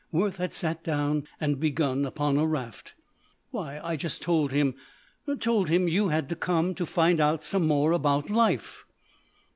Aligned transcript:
Worth 0.11 0.37
had 0.37 0.51
sat 0.51 0.83
down 0.83 1.27
and 1.39 1.59
begun 1.59 2.05
upon 2.07 2.35
a 2.35 2.47
raft. 2.47 2.95
"Why, 3.51 3.79
I 3.83 3.95
just 3.95 4.19
told 4.23 4.51
him. 4.51 4.73
Told 5.37 5.69
him 5.69 5.87
you 5.87 6.07
had 6.07 6.39
come 6.39 6.73
to 6.73 6.87
find 6.87 7.19
out 7.19 7.43
some 7.43 7.67
more 7.67 7.91
about 7.91 8.27
life." 8.31 8.83